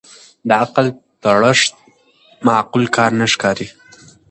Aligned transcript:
د 0.47 0.49
عقل 0.63 0.87
تړښت 1.23 1.71
معقول 2.45 2.85
کار 2.95 3.11
نه 3.19 3.25
ښکاري 3.33 3.67